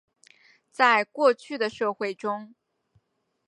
[0.71, 2.55] 在过去的社会中。